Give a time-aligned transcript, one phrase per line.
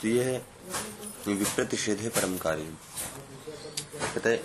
[0.00, 0.38] तो ये है
[1.28, 2.64] विप्रतिषेध है परम कार्य।
[4.14, 4.38] पता है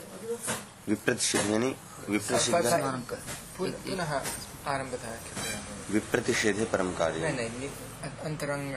[0.88, 1.76] विप्रतिषेध यानी
[2.10, 2.66] विप्रतिषेध
[4.68, 5.08] आरंभ था
[6.58, 7.70] है परम कार्य। नहीं
[8.26, 8.76] अंतरंग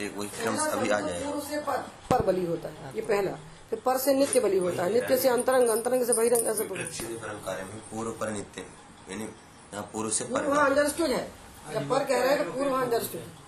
[0.00, 1.78] एक वही क्रम अभी आ जाएगा। पर,
[2.10, 3.32] पर बलि होता है ये पहला।
[3.70, 6.82] फिर पर से नित्य बलि होता है नित्य से अंतरंग अंतरंग से बहिरंग ऐसे बोलो
[6.82, 8.60] विप्रतिषेध परम कार्य पूर्व पर नित्य।
[9.10, 9.26] यानी
[9.72, 11.24] यहाँ पूर्व से पर अंडरस्टूड है।
[11.72, 13.44] जब पर कह रहे हैं तो पूर्व अंडरस्टूड है।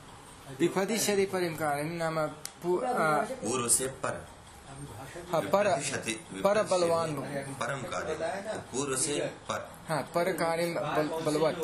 [1.57, 2.17] कार्यम नाम
[2.63, 4.27] पूर्व से पर।
[5.33, 5.67] हाँ, पर
[6.45, 7.15] पर बलवान
[7.61, 9.19] परम कार्य। तो पूर्व से
[9.49, 11.59] पर। हाँ पर कार्यम बल, बलवत्।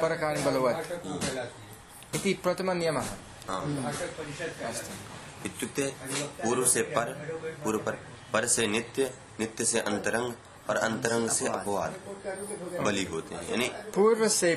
[0.00, 3.06] पर कार्यम बलवत्। इति प्रथम नियमः
[3.48, 3.62] हाँ।
[5.46, 5.86] इत्युक्ते
[6.44, 7.06] पूर्व से पर
[7.64, 7.92] पूर्व पर
[8.32, 10.32] पर से नित्य नित्य से अंतरंग
[10.72, 11.94] और अंतरंग से अपवाद
[12.84, 14.54] बलि होते हैं यानी पूर्व से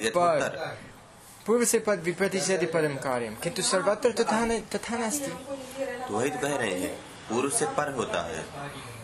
[1.47, 6.55] पूर्व से पद विप्रतिषेधि परम कार्यम किंतु सर्वत्र तथा तथा नास्ति। तो वही तो कह
[6.55, 6.93] रहे हैं
[7.29, 8.45] पूर्व से पर होता है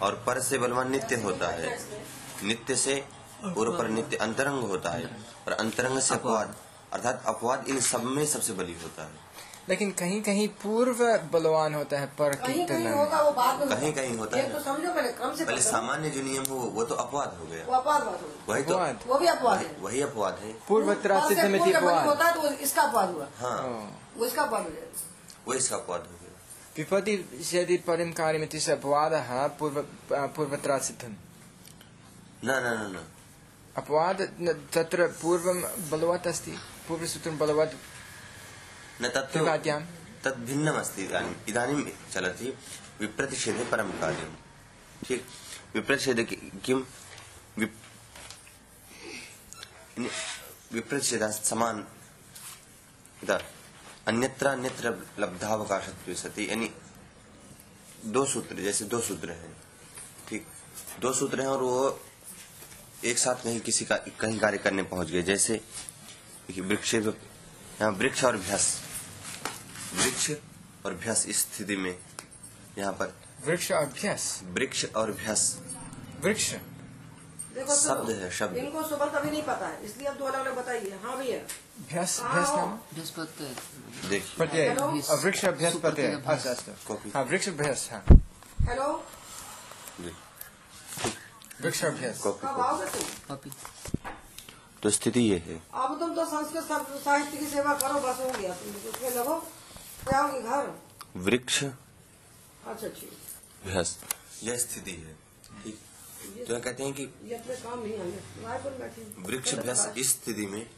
[0.02, 1.78] और पर से बलवान नित्य होता है।
[2.44, 2.96] नित्य से
[3.46, 5.06] पूर्व पर नित्य अंतरंग होता है
[5.48, 6.56] और अंतरंग से अपवाद
[6.94, 9.31] अर्थात अपवाद इन सब में सबसे बलि होता है।
[9.70, 11.02] लेकिन कहीं कहीं पूर्व
[11.34, 14.60] बलवान होता है पर कहीं कहीं होगा वो बाद में कहीं कहीं होता है तो
[14.60, 17.74] समझो पहले क्रम से पहले सामान्य जो नियम हो वो तो अपवाद हो गया। वो
[17.74, 18.02] अपवाद
[18.50, 22.26] वही तो अपवाद। वो भी अपवाद है। वही अपवाद है। पूर्व पर से अपवाद। होता
[22.26, 23.60] है तो इसका अपवाद हुआ। हाँ।
[24.18, 26.30] वो इसका अपवाद हो जाएगा वो इसका अपवाद हो गया।
[26.78, 29.82] विपतिषेधि परम कार्यम इति स अपवादः पूर्व
[30.36, 31.16] पूर्वत्रासितम्
[32.46, 33.06] न न न न।
[33.78, 34.22] अपवाद
[34.74, 37.74] तत्र पूर्वं बलवत् अस्ति। पूर्वसूत्रं बलवत्
[39.02, 39.82] न तत्तु त्रिपाद्यां
[40.24, 42.58] तत् भिन्नम् अस्ति इदानीम् इदानीं चलति
[43.02, 44.36] विप्रतिषेधे परं कार्यं
[45.08, 45.26] ठीक?
[45.74, 46.76] विप्रतिषेधे कि- किं?
[47.58, 47.76] विप्
[50.74, 51.88] विप्रतिषेधः समान
[54.08, 56.72] अन्यत्र अन्यत्र लब्धावकाशत्वे सति। यानी
[58.06, 59.58] दो सूत्र जैसे दो सूत्र हैं।
[60.30, 60.48] ठीक?
[61.00, 62.02] दो सूत्र हैं और वो
[63.06, 65.62] एक साथ नहीं किसी का कहीं कार्य करने पहुँच गए। जैसे
[66.60, 66.96] वृक्ष
[67.82, 68.91] वृक्ष और भ्यस।
[69.94, 70.32] वृक्ष
[70.86, 71.96] और भ्यस स्थिति में
[72.78, 73.14] यहाँ पर
[73.46, 75.42] वृक्ष और अभ्यास वृक्ष और भ्यस।
[76.24, 76.52] वृक्ष।
[77.56, 80.56] देखो शब्द है, शब्द। इनको सुबह कभी नहीं पता है इसलिए अब दो अलग अलग
[80.58, 81.38] बताइए। हाँ भैया।
[81.90, 82.78] भ्यास भ्यास नाम?
[82.96, 84.88] देखिए। प्रत्यय हेलो?
[85.24, 86.12] वृक्ष अभ्यास प्रत्यय।
[87.16, 88.04] हाँ वृक्ष अभ्यास हाँ।
[88.70, 88.88] हेलो।
[90.02, 90.12] जी।
[91.62, 93.08] वृक्ष अभ्यास कॉपी कब कॉपी। आओगे तुम?
[93.28, 93.52] कॉपी।
[94.84, 96.64] तो स्थिति ये है। अब तुम तो संस्कृत
[97.04, 99.36] साहित्य की सेवा करो बस हो गया। तुम उसमें लगो।
[101.18, 103.12] वृक्ष। अच्छा ठीक।
[104.44, 105.14] यह स्थिति है।
[105.64, 105.80] ठीक।
[106.38, 107.04] तो यहाँ कहते हैं कि
[107.98, 110.70] हैं। वृक्ष भ्यस इस स्थिति में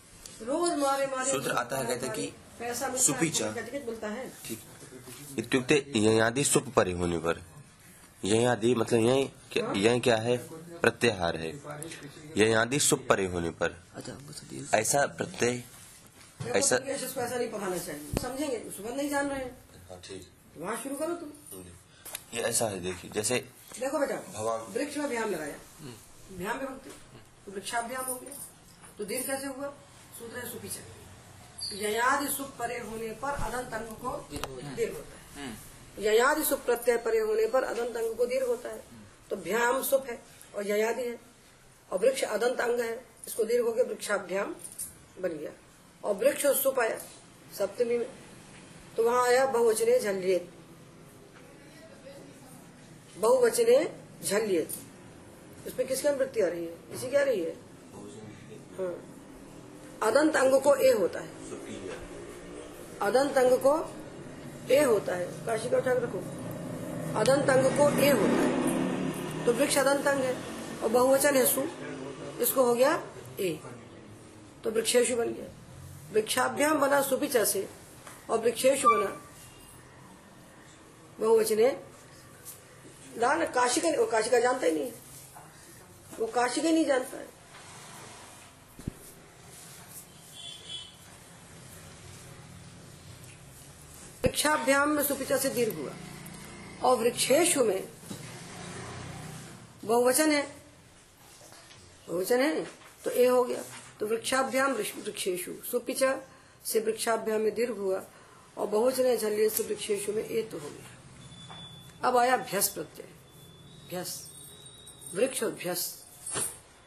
[0.41, 3.45] रोज मारे मारे सूत्र आता है, कहते हैं कि पैसा है, सुपीचा।
[4.07, 4.59] है। ठीक।
[5.39, 7.41] इत्युक्ते ययादि सुप परे होने पर।
[8.25, 9.29] ययादि मतलब यही
[9.85, 10.37] यही क्या है?
[10.81, 11.51] प्रत्याहार है।
[12.37, 15.63] ययादि सुप परे होने पर। अच्छा। ऐसा प्रत्यय
[16.47, 18.57] ऐसा नहीं पढ़ाना चाहिए। समझेंगे?
[18.77, 19.62] सुबह नहीं जान रहे हैं हाँ,
[20.03, 20.27] ठीक
[20.57, 21.29] वहाँ शुरू करो तुम।
[22.33, 23.35] ये ऐसा है देखिए जैसे
[23.79, 25.55] देखो बेटा भगवान- वृक्ष में व्यायाम लगाया।
[26.31, 26.89] व्यायाम में भक्ति।
[27.45, 28.35] तो वृक्षाभ्याम हो गया।
[28.97, 29.67] तो दीर्घ कैसे हुआ?
[30.19, 30.81] सूत्र है सुपीचा
[31.73, 34.29] ययादि सुप परे होने पर अदंत अंग को
[34.75, 35.57] दीर्घ होता है।
[35.99, 38.83] ययादि सुप प्रत्यय परे होने पर अदंत अंग को दीर्घ होता है।
[39.29, 40.23] तो भ्याम सुप है
[40.55, 41.19] और ययादि है।
[41.91, 44.55] और वृक्ष अदंत अंग है इसको दीर्घ हो गया वृक्षाभ्याम
[45.19, 45.51] बन गया।
[46.03, 46.99] और वृक्ष और सुप आया
[47.57, 48.22] सप्तमी में।
[48.97, 50.49] तो वहाँ आया बहुवचने झल्लियत
[53.17, 53.77] बहुवचने
[54.23, 54.69] झल्लियत
[55.67, 56.73] इसमें किसकी अनुवृत्ति आ रही है?
[56.93, 57.55] इसी क्या रही है?
[58.77, 58.93] हाँ।
[60.03, 61.29] अदंत अंग को ए होता है।
[63.01, 63.75] अदंत अंग को
[64.71, 66.19] ए होता है। काशी का उठा रखो।
[67.19, 70.35] अदंत अंग को ए होता है। तो वृक्ष अदंत अंग है
[70.83, 71.63] और बहुवचन है सु।
[72.41, 73.03] इसको हो गया
[73.39, 73.59] ए।
[74.63, 75.45] तो वृक्षेशु बन गया।
[76.13, 77.67] वृक्षाभ्याम बना सुपिचा से
[78.29, 79.29] और वृक्षेशु बना।
[81.19, 81.83] बहुवचने
[83.17, 84.91] ना काशी का वो काशी का जानता ही नहीं।
[86.19, 87.33] वो काशी का नहीं जानता है।
[94.23, 95.93] वृक्षाभ्याम में सुपिचा से दीर्घ हुआ।
[96.83, 97.87] और वृक्षेशु में
[99.85, 100.55] बहुवचन है।
[102.09, 102.65] बहुवचन है।
[103.05, 103.63] तो ए हो गया।
[103.99, 106.21] तो वृक्षाभ्याम वृक्ष- वृक्षेशु। सुपिचा
[106.65, 108.03] से वृक्षाभ्याम में दीर्घ हुआ
[108.57, 113.07] और बहुवचन है झल्लिय से वृक्षेशु में ए तो हो गया। अब आया भ्यस प्रत्यय।
[113.89, 114.11] भ्यस।
[115.15, 116.03] वृक्ष और भ्यस।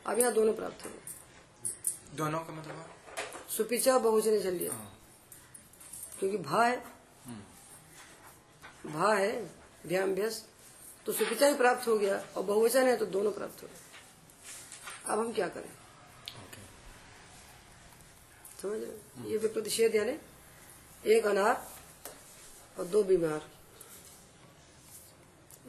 [0.07, 2.85] अब यहाँ दोनों प्राप्त हो गए। दोनों का मतलब?
[3.49, 4.73] सुपिचा और बहुवचन झल्लियत
[6.19, 6.77] क्योंकि भा है।
[8.87, 9.33] भा है
[9.87, 10.45] भ्याम भ्यस।
[11.07, 15.19] तो सुपिचा ही प्राप्त हो गया और बहुवचन है तो दोनों प्राप्त हो गए। अब
[15.19, 15.71] हम क्या करें?
[18.67, 20.19] समझ रहे ये विप्रतिषेध यानी
[21.11, 21.67] एक अनार
[22.79, 23.49] और दो बीमार।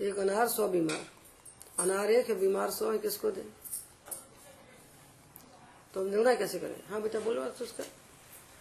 [0.02, 1.06] एक अनार सौ बीमार।
[1.80, 3.46] अनार एक है बीमार सौ है किसको दें?
[5.94, 6.80] तो हम निर्णय कैसे करें?
[6.90, 7.84] हाँ बेटा बोलो अर्थ उसका।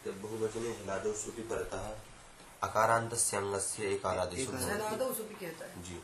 [0.07, 1.89] बहुवचने हलादो सुपि परतः
[2.63, 6.01] अकारांतस्य अंगस्य एकारादेशो भवति। झलादव सुपी कहता है। जी।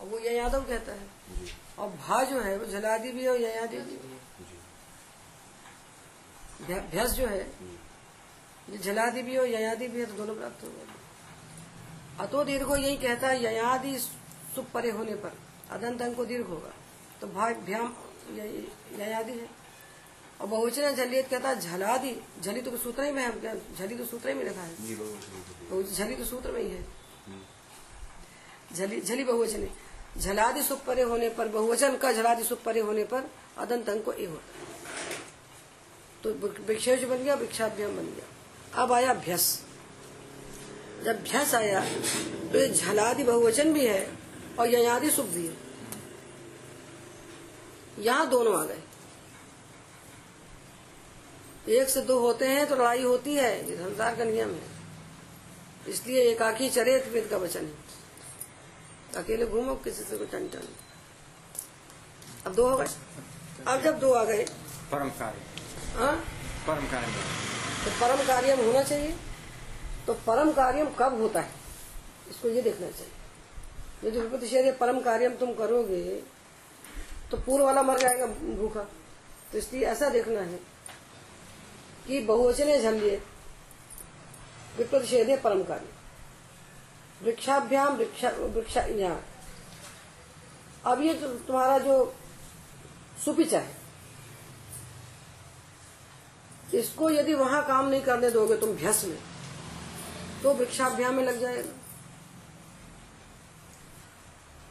[0.00, 3.40] और वो यादव कहता है। जी। और भा जो है वो झलादी भी है और
[3.40, 4.53] ययादी भी है।
[6.66, 7.40] भ्यस जो है
[8.70, 10.86] ये झलादी भी हो ययादी भी है तो दोनों प्राप्त हो गए।
[12.20, 15.32] अतो दीर्घ यही कहता है ययादि सुप परे होने पर
[15.70, 16.72] अदंत अंग को दीर्घ होगा।
[17.20, 17.94] तो भ्याम
[18.30, 19.48] ययादि है।
[20.40, 24.28] और बहुवचन झलियत कहता है झलादि झली तो सूत्र ही में है झली तो सूत्र
[24.28, 24.74] ही में रखा है?
[25.84, 26.84] झली तो सूत्र में ही है।
[28.74, 29.68] झली झली बहुवचन
[30.18, 34.12] झलादि सुप परे होने पर बहुवचन का झलादि सुप परे होने पर अदंत अंग को
[34.12, 34.63] ए होता है।
[36.24, 36.30] तो
[36.66, 39.46] विक्षेष बन गया विक्षाभ्याम बन गया। अब आया भ्यस
[41.04, 41.80] जब भ्यस आया
[42.52, 44.08] तो ये झलादि बहुवचन भी है
[44.58, 45.54] और ययादि सुख भी है।
[47.98, 48.82] यहाँ दोनों आ गए।
[51.72, 54.72] एक से दो होते हैं तो लड़ाई होती है, ये संसार का नियम है।
[55.88, 57.72] इसलिए एकाकी चरे वेद का वचन है।
[59.16, 60.48] अकेले घूमो, किसी से कोई टन
[62.46, 62.86] अब दो हो गए।
[63.66, 64.44] अब जब दो आ गए,
[64.90, 65.53] परम कार्य।
[65.96, 66.14] हाँ?
[66.66, 67.06] परम कार्य
[67.84, 69.14] तो परम कार्यम होना चाहिए।
[70.06, 71.50] तो परम कार्यम कब होता है?
[72.30, 76.00] इसको ये देखना चाहिए। यदि विपत्तिशेर परम कार्यम तुम करोगे
[77.30, 78.26] तो पूर्व वाला मर जाएगा
[78.56, 78.82] भूखा।
[79.52, 80.58] तो इसलिए ऐसा देखना है
[82.06, 83.20] कि बहुवचने झल्लिए।
[84.78, 85.88] विप्रतिषेध परम कार्य
[87.22, 89.24] वृक्षाभ्याम वृक्षा वृक्षा यहाँ
[90.84, 92.14] अब ये तो तुम्हारा जो
[93.24, 93.83] सुपिचा है
[96.74, 99.18] इसको यदि वहाँ काम नहीं करने दोगे तुम भ्यस में
[100.42, 101.72] तो वृक्षाभ्याम में लग जाएगा।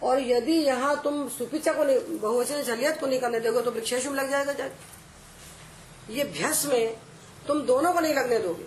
[0.01, 4.05] और यदि यहाँ तुम सुपिचा को नहीं, बहुवचन झलियत को नहीं करने दोगे तो वृक्षेश
[4.05, 6.95] में लग जाएगा जाके। ये भ्यस में
[7.47, 8.65] तुम दोनों को नहीं लगने दोगे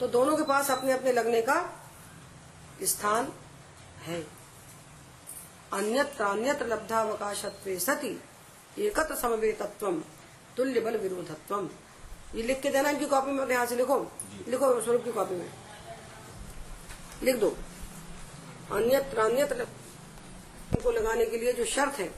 [0.00, 1.54] तो दोनों के पास अपने अपने लगने का
[2.84, 3.32] स्थान
[4.02, 4.20] है।
[5.72, 8.10] अन्यत्र अन्यत्र लब्धावकाशत्व सती,
[8.78, 9.92] एकत्र समवेतत्व
[10.56, 11.68] तुल्य बल विरोधत्व
[12.34, 13.98] ये लिख के देना इनकी कॉपी में अपने हाथ से लिखो।
[14.48, 15.50] लिखो स्वरूप की कॉपी में।
[17.22, 17.56] लिख दो।
[18.72, 19.66] अन्यत्र अन्यत्र
[20.82, 22.08] को लगाने के लिए जो शर्त है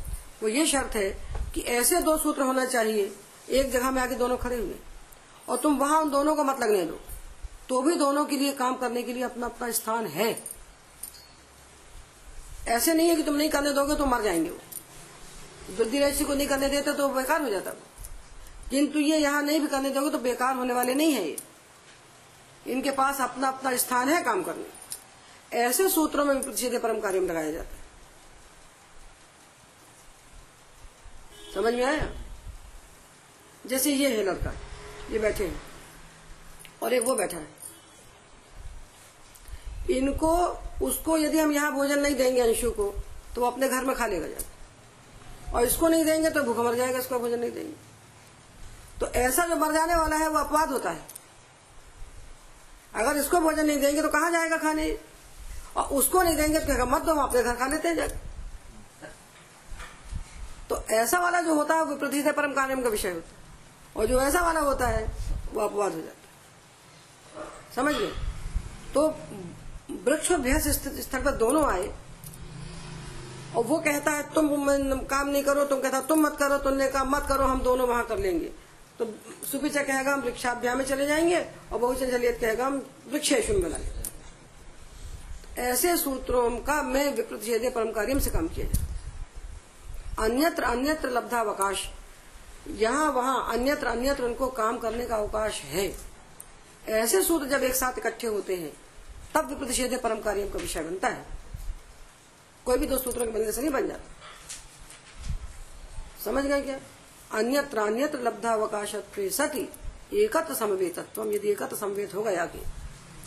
[0.42, 1.10] वो ये शर्त है
[1.54, 3.12] कि ऐसे दो सूत्र होना चाहिए
[3.50, 4.74] एक जगह में आके दोनों खड़े हुए।
[5.48, 7.00] और तुम वहाँ उन दोनों को मत लगने दो।
[7.68, 10.42] तो भी दोनों के लिए काम करने के लिए अपना अपना स्थान है।
[12.68, 14.58] ऐसे नहीं है कि तुम नहीं करने दोगे तो मर जाएँगे वो।
[16.00, 17.97] राशि को नहीं करने देते तो बेकार हो जाता वो।
[18.70, 21.36] किंतु ये यहाँ नहीं भी करने दोगे तो बेकार होने वाले नहीं है ये।
[22.66, 27.28] इनके पास अपना अपना स्थान है काम करने। ऐसे सूत्रों में प्रतिषेध परम कार्य में
[27.28, 27.86] लगाया जाता है।
[31.54, 32.08] समझ में आया?
[33.64, 34.52] जैसे ये है लड़का,
[35.10, 35.60] ये बैठे हैं।
[36.82, 37.56] और एक वो बैठा है।
[39.90, 40.36] इनको,
[40.82, 42.84] उसको यदि हम यहाँ भोजन नहीं देंगे अंशु को
[43.34, 46.74] तो वो अपने घर में खा लेगा जाकर और इसको नहीं देंगे तो भूखा मर
[46.74, 47.74] जाएगा, इसको भोजन नहीं देंगे।
[49.00, 51.06] तो ऐसा जो मर जाने वाला है, वो अपवाद होता है।
[52.94, 54.96] अगर इसको भोजन नहीं देंगे तो कहाँ जाएगा खाने?
[55.76, 58.08] और उसको नहीं देंगे तो मत दो, हम अपने घर खा लेते हैं
[60.70, 63.36] तो ऐसा वाला जो होता है, वो विपरीत परम कार्यम का विषय होता है।
[63.96, 65.04] और जो ऐसा वाला होता है,
[65.52, 68.12] वो अपवाद हो जाता है। समझ गए
[68.94, 69.06] तो
[70.04, 70.68] वृक्ष और भैंस
[71.00, 71.88] स्थल पर दोनों आए,
[73.56, 74.48] और वो कहता है, तुम
[75.04, 78.04] काम नहीं करो, तुम कहता तुम मत करो, तुमने कहा, मत करो, हम दोनों वहाँ
[78.06, 78.50] कर लेंगे।
[78.98, 79.04] तो
[79.46, 81.40] सुपिचा कहेगा, हम वृक्षाभ्या में चले जाएँगे
[81.72, 83.96] और बहुचन जलियत कहेगा, हम वृक्षेशन बना लेंगे
[85.62, 88.86] ऐसे सूत्रों का मैं विप्रतिषेध परम कार्य से काम किया जाए
[90.18, 91.88] अन्यत्र अन्यत्र लब्धावकाश
[92.68, 95.92] यहाँ वहाँ अन्यत्र अन्यत्र उनको काम करने का अवकाश है।
[96.88, 98.72] ऐसे सूत्र जब एक साथ इकट्ठे होते हैं,
[99.34, 101.24] तब विप्रतिषेध परम कार्य का विषय बनता है।
[102.66, 104.02] कोई भी दो सूत्रों के बनने से नहीं बन जाता।
[106.24, 106.78] समझ गए क्या?
[107.30, 108.94] अन्यत्र अन्यत्र लब्धावकाश
[109.32, 109.68] सती
[110.16, 112.62] एकत्र समवेतत्व यदि एकत्र समवेत होगा आगे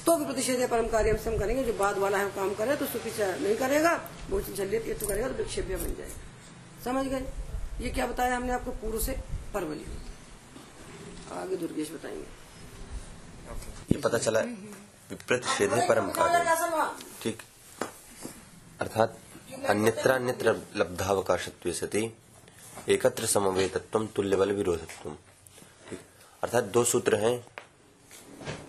[0.06, 2.86] तो भी प्रतिषेध परम कार्य हम करेंगे, जो बाद वाला है वो काम करे तो
[2.88, 3.94] सुखी नहीं करेगा
[4.32, 7.26] झल्लियत ये तो करेगा तो विक्षेप्य बन जाएगा। समझ गए?
[7.82, 8.72] ये क्या बताया हमने आपको?
[8.72, 9.14] पूर्व से
[9.54, 9.86] परवली।
[11.34, 12.26] आगे दुर्गेश बताएँगे।
[13.92, 16.90] ये पता चला विपरीत छेद परम कार्य।
[17.24, 17.42] ठीक।
[18.82, 19.18] अर्थात
[19.70, 22.04] अन्यत्र अन्यत्र लब्धावकाशत्व सती
[22.90, 25.10] एकत्र समवेतत्व तुल्य बल विरोधत्व
[26.44, 27.36] अर्थात दो सूत्र हैं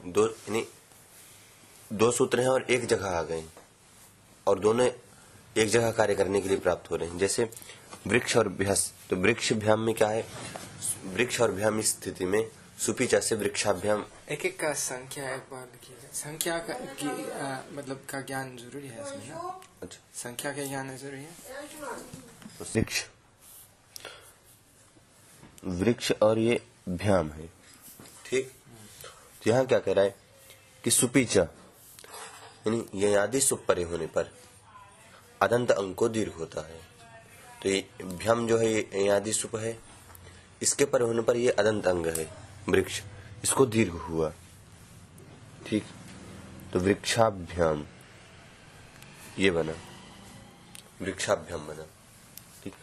[0.06, 0.66] दो यानी
[1.92, 3.44] दो सूत्र हैं और एक जगह आ गए
[4.46, 4.86] और दोनों
[5.56, 7.48] एक जगह कार्य करने के लिए प्राप्त हो रहे हैं। जैसे
[8.06, 10.24] वृक्ष और भ्यास तो वृक्ष भ्याम में क्या है?
[11.04, 12.44] वृक्ष और भ्याम इस स्थिति में
[12.78, 15.68] सुपीचा से वृक्षाभ्याम। एक एक का संख्या एक बार
[16.14, 19.60] संख्या का की आ, मतलब का ज्ञान ज़रूरी है इसमें ना?
[19.82, 21.32] अच्छा। संख्या का ज्ञान ज़रूरी है?
[22.58, 23.04] तो वृक्ष।
[25.62, 27.46] वृक्ष और ये भ्याम है।
[28.26, 28.52] ठीक?
[29.42, 30.14] तो यहाँ क्या कह रहा है
[30.84, 31.42] कि सुपीचा,
[32.66, 34.30] यानी ये आदि सुप परे होने पर
[35.40, 36.80] अदंत अंक दीर्घ होता है।
[37.62, 39.78] तो ये भ्यम जो है, ये आदि सुप है।
[40.62, 42.28] इसके पर होने पर ये अदंत अंग है,
[42.68, 43.00] वृक्ष।
[43.44, 44.32] इसको दीर्घ हुआ।
[45.66, 45.84] ठीक?
[46.72, 47.84] तो वृक्षाभ्याम,
[49.38, 49.74] ये बना।
[51.02, 51.86] वृक्षाभ्याम बना।
[52.64, 52.74] ठीक?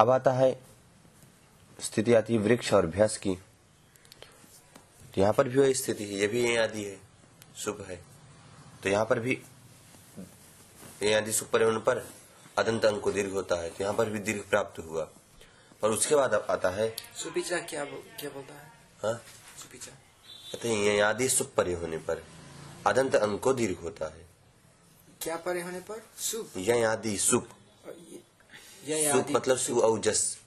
[0.00, 0.71] अब आता है
[1.78, 3.34] स्थिति आती है वृक्ष और अभ्यास की।
[5.04, 6.98] तो यहाँ पर भी वही स्थिति है ये भी ये आदि है
[7.56, 7.96] शुभ है।
[8.82, 9.40] तो यहाँ पर भी
[11.02, 12.04] ये आदि शुभ पर होने पर
[12.58, 15.08] अदंत अंक को दीर्घ होता है तो यहाँ पर भी दीर्घ प्राप्त हुआ।
[15.82, 18.70] और उसके बाद अब आता है सुपिचा क्या बो, क्या बोलता है?
[19.02, 19.22] हाँ?
[19.58, 19.92] सुपीचा।
[20.52, 22.22] कहते हैं आदि शुभ परे होने पर
[22.86, 24.26] अदंत अंक को दीर्घ होता है।
[25.20, 26.02] क्या परे होने पर?
[26.20, 27.48] सुप यह आदि सुप
[28.88, 30.38] यह सुप मतलब सु औजस।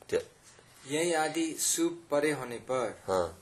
[0.91, 3.41] यह आदि सुप परे होने पर। हाँ।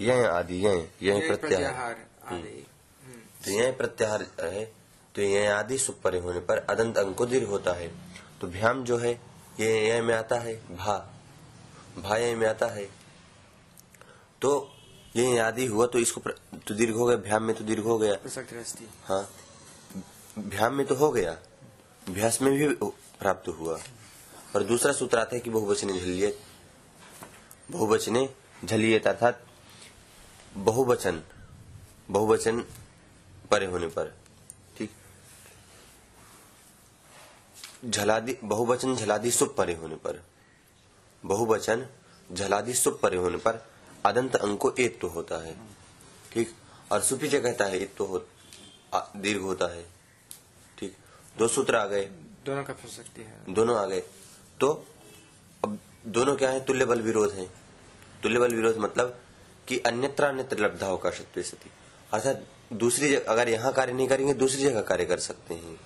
[0.00, 2.66] यह आदि यह यह यह प्रत्याहार। आदि।
[3.04, 4.72] हम्म, तो यह प्रत्याहार है
[5.14, 7.88] तो यह आदि सुप परे होने पर अदंत अंक दीर्घ होता है।
[8.40, 9.20] तो भ्याम जो है
[9.60, 11.14] ये यह में आता है भा।
[11.98, 12.84] भा यह में आता है।
[14.42, 14.70] तो
[15.16, 17.98] ये आदि हुआ तो इसको प्र- तो दीर्घ हो गया भ्याम में तो दीर्घ हो
[17.98, 18.14] गया।
[19.04, 19.30] हाँ।
[20.38, 21.38] भ्याम में तो हो गया।
[22.10, 22.74] भ्यास में भी
[23.20, 23.80] प्राप्त हुआ।
[24.56, 26.40] और दूसरा सूत्र आता है कि बहुवचने झलियत
[27.70, 28.28] बहुवचने
[28.64, 29.32] झलियत अर्थात
[30.56, 31.20] बहुवचन
[32.08, 32.60] बहुवचन
[33.50, 34.08] परे होने पर
[34.78, 34.90] ठीक?
[37.86, 40.22] झलादि बहुवचन झलादि सुप परे होने पर
[41.24, 41.86] बहुवचन
[42.30, 43.64] झलादि सुप परे होने पर
[44.04, 45.54] अदंत अंक को एक तो होता है
[46.32, 46.54] ठीक?
[46.92, 47.78] और सुपीचे कहता है?
[47.78, 48.18] एक तो हो
[49.16, 49.86] दीर्घ होता है
[50.78, 50.96] ठीक?
[51.38, 52.04] दो सूत्र आ गए।
[52.46, 54.00] दोनों का प्रसक्ति है। दोनों आ गए।
[54.60, 54.72] तो
[55.64, 56.64] अब दोनों क्या है?
[56.64, 57.59] तुल्य बल विरोध है।
[58.22, 59.18] तुल्य बल विरोध मतलब
[59.68, 61.70] कि अन्यत्र अन्यत्र लब्धावकाशत्व सती।
[62.12, 65.78] अर्थात दूसरी जगह अगर यहाँ कार्य नहीं करेंगे, दूसरी जगह कार्य कर सकते हैं।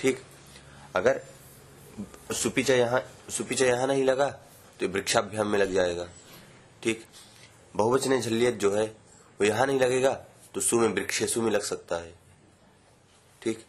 [0.00, 0.20] ठीक?
[0.96, 1.20] अगर
[2.32, 4.28] सुपीचा यहाँ सुपीचा यहाँ नहीं लगा
[4.80, 6.08] तो वृक्षाभ्याम में लग जाएगा।
[6.82, 7.04] ठीक?
[7.74, 10.12] बहुवचने झल्लियत जो है, वो यहाँ नहीं लगेगा
[10.54, 12.12] तो सु में वृक्षेसु में लग सकता है।
[13.42, 13.64] ठीक?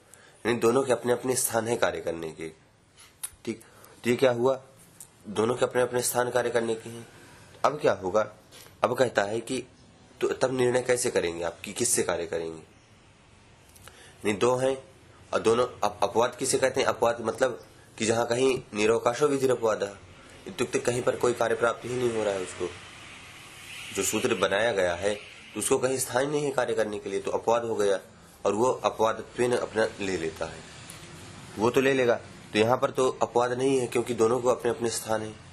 [0.45, 2.49] यानी दोनों के अपने अपने स्थान है कार्य करने के।
[3.45, 3.61] ठीक?
[4.03, 4.59] तो ये क्या हुआ?
[5.29, 7.07] दोनों के अपने अपने स्थान कार्य करने के हैं।
[7.63, 8.27] अब क्या होगा?
[8.83, 9.63] अब कहता है कि
[10.21, 11.57] तो तब निर्णय कैसे करेंगे आप?
[11.65, 12.61] कि किससे कार्य करेंगे?
[14.25, 14.77] नहीं दो हैं
[15.33, 16.87] और दोनों अप, अपवाद किसे कहते हैं?
[16.87, 17.59] अपवाद मतलब
[17.97, 19.97] कि जहाँ कहीं निरवकाशो विधि अपवाद
[20.47, 22.69] इत्युक्ते कहीं पर कोई कार्य प्राप्त ही नहीं हो रहा है उसको।
[23.95, 25.13] जो सूत्र बनाया गया है
[25.53, 27.99] तो उसको कहीं स्थान नहीं है कार्य करने के लिए तो अपवाद हो गया
[28.45, 29.23] और वो अपवाद
[29.53, 30.59] अपना ले लेता है।
[31.57, 32.15] वो तो ले लेगा।
[32.53, 35.48] तो यहाँ पर तो अपवाद नहीं है क्योंकि दोनों को अपने अपने स्थान है।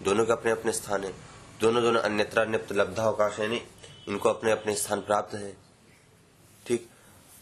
[0.00, 1.12] दोनों के अपने अपने स्थान है।
[1.60, 3.56] दोनों दोनों अन्यत्र लब्धावकाश है
[4.08, 5.56] इनको अपने अपने स्थान प्राप्त है।
[6.66, 6.88] ठीक?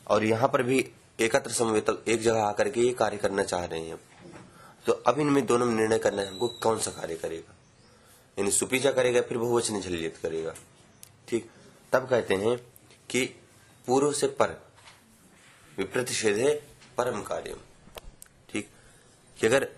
[0.07, 0.79] और यहाँ पर भी
[1.21, 3.99] एकत्र समवेत एक जगह आकर के ये कार्य करना चाह रहे हैं
[4.87, 7.55] तो अब इनमें दोनों में निर्णय करना है हमको कौन सा कार्य करेगा।
[8.39, 10.55] यानी सुपीजा करेगा, फिर बहुवचन झल्लियत करेगा।
[11.29, 11.51] ठीक?
[11.93, 12.57] तब कहते हैं
[13.11, 13.25] कि
[13.89, 14.61] पूर्व से पर
[15.79, 16.55] विप्रतिषेध है
[16.99, 17.57] परम कार्य
[18.49, 18.69] ठीक?
[19.37, 19.69] कि अगर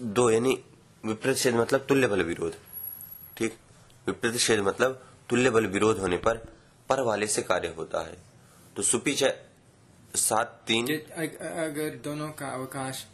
[0.00, 0.58] दो, यानी
[1.04, 2.54] विप्रतिषेध मतलब तुल्य बल विरोध
[3.36, 3.56] ठीक?
[4.06, 6.36] विप्रतिषेध मतलब तुल्य बल विरोध होने पर
[6.88, 8.16] पर वाले से कार्य होता है।
[8.76, 9.28] तो सुपीचा
[10.16, 13.04] सात तीन। अगर दोनों का अवकाश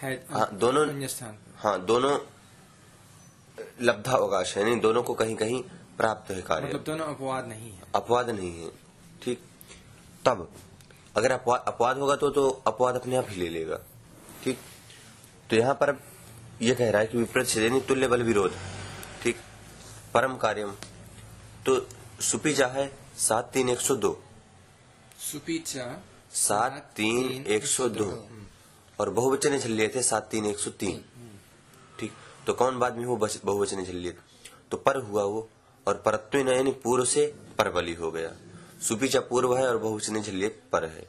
[0.00, 2.18] है हाँ, दोनों- स्थान हाँ दोनों
[3.82, 5.62] लब्धावकाश है नहीं दोनों को कहीं कहीं
[5.96, 8.70] प्राप्त है कार्य। मतलब दोनों अपवाद नहीं है। अपवाद नहीं है
[9.22, 9.40] ठीक?
[10.24, 10.48] तब
[11.16, 13.80] अगर अपवाद अपवाद होगा तो तो अपवाद अपने आप ही ले लेगा
[14.44, 14.58] ठीक?
[15.50, 15.92] तो यहाँ पर
[16.62, 18.52] यह कह रहा है कि विपरीत से यानी तुल्य बल विरोध
[19.22, 19.36] ठीक?
[20.14, 20.70] परम कार्यम।
[21.66, 21.86] तो
[22.20, 22.86] सुपीजा है
[23.18, 24.12] सात तीन एक सौ दो।
[25.20, 25.84] सुपीचा
[26.32, 28.28] सात तीन एक सौ दो।
[29.00, 31.04] और बहुवचने झल्लिए थे सात तीन एक सौ तीन।
[32.00, 32.12] ठीक?
[32.46, 34.16] तो कौन बाद में वो बहुवचने झल्लिए
[34.70, 35.48] तो पर हुआ वो
[35.86, 37.26] और परत्व यानी पूर्व से
[37.58, 38.32] परबली हो गया।
[38.82, 41.08] सुपीचा पूर्व है और बहुवचने झल्लियत पर है।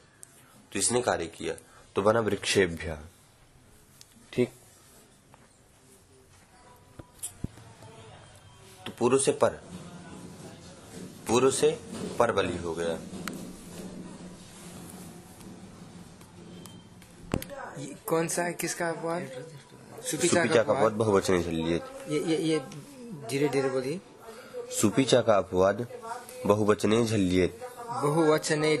[0.72, 1.54] तो इसने कार्य किया।
[1.96, 2.98] तो बना वृक्षेभ्य।
[8.98, 9.60] पूर्व से पर
[11.28, 11.70] पूर्व से
[12.18, 12.98] पर बली हो गया।
[18.08, 18.52] कौन सा है?
[18.60, 19.22] किसका अपवाद?
[20.10, 22.58] सुपीचा सुपीचा का अपवाद बहुवचने झल्लियत ये ये ये
[23.30, 24.00] धीरे धीरे बोलिए।
[24.80, 25.86] सुपीचा का अपवाद
[26.46, 28.76] बहुवचने झल्लियत बहुवचने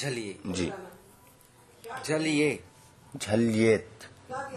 [0.00, 0.72] झलिए। जी।
[2.06, 2.48] झलिए।
[3.16, 4.08] झल्लियत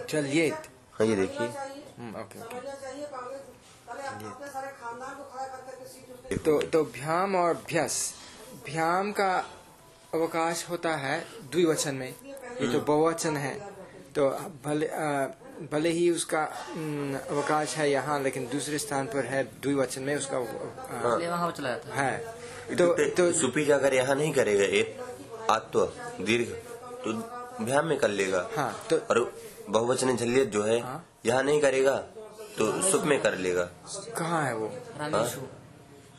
[0.10, 0.68] झलिएत।
[1.00, 3.42] हाँ ये देखिए। हम्म, ओके ओके समझना चाहिए कांग्रेस
[3.88, 8.14] अपने सारे खानदान को खड़ा कर करके तो तो भ्याम और भ्यस।
[8.66, 9.34] भ्याम का
[10.14, 11.20] अवकाश होता है
[11.52, 13.54] द्विवचन में। ये तो बहुवचन है
[14.16, 14.30] तो
[14.66, 15.34] भले अ,
[15.72, 16.44] भले ही उसका
[17.32, 22.02] अवकाश है यहाँ लेकिन दूसरे स्थान पर है द्विवचन में उसका इसलिए वहाँ चला जाता
[22.02, 24.98] है। है। तो तो सुपीचा अगर यहाँ नहीं करेगा एक
[25.52, 25.86] आत्व
[26.26, 26.48] दीर्घ
[27.06, 27.14] तो
[27.66, 29.20] भ्याम में कर लेगा। हाँ तो और
[29.70, 31.96] बहुवचन झल्लियत जो है हाँ। यहाँ नहीं करेगा
[32.58, 33.64] तो सुप में कर लेगा।
[34.18, 34.68] कहाँ है वो?
[35.00, 35.42] रामेशु।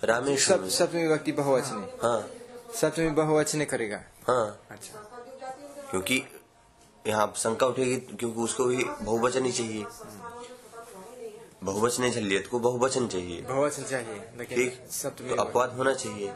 [0.04, 2.30] रामेश्वर सब सप्तमी व्यक्ति बहुवचने। हाँ।
[2.74, 4.98] सप्तमी बहुवचने करेगा। हाँ। अच्छा।
[5.90, 6.22] क्योंकि
[7.06, 9.84] यहाँ शंका उठेगी क्योंकि उसको भी बहुवचन ही चाहिए।
[11.64, 16.32] बहुवचन झल्लियत को बहुवचन चाहिए। बहुवचन चाहिए ठीक। सप्तमी तो अपवाद होना चाहिए।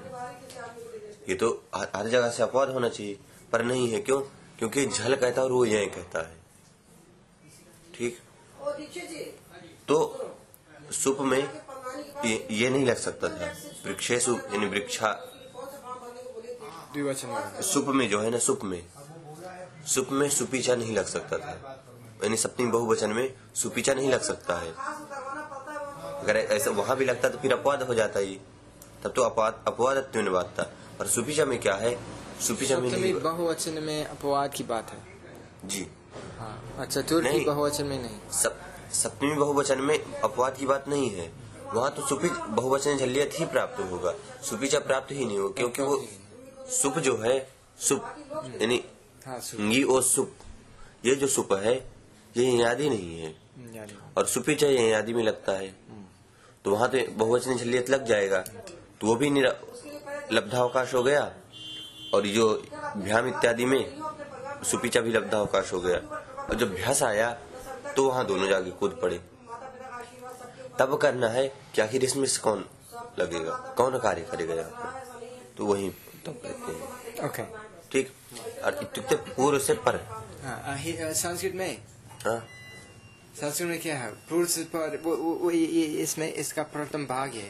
[1.28, 3.18] ये तो हर जगह से अपवाद होना चाहिए
[3.52, 4.20] पर नहीं है। क्यों?
[4.58, 6.36] क्योंकि झल कहता है और वो यह कहता है।
[7.94, 8.18] ठीक?
[9.88, 10.30] तो
[10.92, 11.59] सुप में
[12.24, 13.54] ये, ये नहीं लग सकता था।
[13.86, 15.26] वृक्षेशु यानी वृक्षा।
[17.62, 18.86] सुप में जो है ना सुप में।
[19.86, 21.84] सुप में सुपीचा नहीं लग सकता था।
[22.24, 24.74] यानी सप्तमी बहुवचन में सुपीचा नहीं लग सकता है।
[26.20, 28.40] अगर ऐसा वहाँ भी लगता तो फिर अपवाद हो जाता ये।
[29.04, 32.00] तब तो अपवाद अपवाद था। पर सुपीचा में क्या है?
[32.40, 34.98] सुपीचा में बहुवचन में अपवाद की बात है।
[35.68, 35.90] जी।
[36.38, 36.88] हाँ
[37.20, 38.18] नहीं। बहुवचन में नहीं।
[38.92, 43.80] सप्तमी बहुवचन में अपवाद की बात नहीं है। वहाँ तो सुपी बहुवचन झल्लियत ही प्राप्त
[43.90, 45.96] होगा। सुपीचा प्राप्त ही नहीं होगा क्योंकि वो
[46.72, 47.38] सुप जो है
[47.78, 48.04] सुप
[48.60, 48.82] यानी
[49.26, 50.32] हाँ गी और सुप
[51.06, 51.74] ये जो सुप है
[52.36, 53.34] ये यादी नहीं है।
[54.16, 55.68] और सुपीचा ये यादी में लगता है
[56.64, 58.38] तो वहाँ तो बहुवचन झल्लियत लग जाएगा।
[59.00, 59.30] तो वो भी
[60.32, 61.22] लब्धावकाश हो गया
[62.14, 62.52] और जो
[62.96, 63.82] भ्याम इत्यादि में
[64.70, 65.98] सुपीचा भी लब्धावकाश हो गया।
[66.40, 67.30] और जब भ्यास आया
[67.96, 69.20] तो वहाँ दोनों जाके कूद पड़े।
[70.78, 72.64] तब करना है कि आखिर इसमें से कौन
[73.18, 73.56] लगेगा?
[73.76, 75.88] कौन कार्य करेगा यहाँ पर तो वही
[76.26, 77.42] तब कहते हैं। ओके
[77.92, 78.12] ठीक?
[78.64, 79.96] और इत्युक्ते पूर्व से पर
[80.44, 80.76] हाँ।
[81.14, 81.76] संस्कृत में?
[82.26, 82.38] हाँ।
[83.40, 84.10] संस्कृत में क्या है?
[84.30, 87.48] पूर्व से पर वो, वो, वो ये, ये इसमें इसका प्रथम भाग है।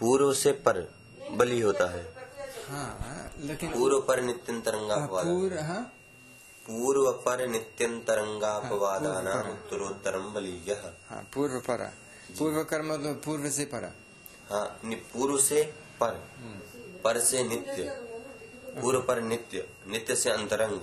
[0.00, 0.80] पूर्व से पर
[1.30, 2.02] बलि होता है।
[2.68, 5.80] हाँ लेकिन पूर्व पर नित्यंतरंगा हाँ, पूर्व हाँ।
[6.68, 10.72] पूर्व पर नित्यंतरंगापवादाना हाँ, पूर्व पर। उत्तरोत्तरम बलीय।
[11.08, 11.92] हाँ पूर्व पर
[12.38, 13.84] पूर्व कर्म मतलब पूर्व से पर।
[14.50, 15.62] हाँ पूर्व से
[16.02, 16.28] पर।
[17.04, 17.82] पर से नित्य।
[18.80, 20.80] पूर्व पर नित्य। नित्य से अंतरंग।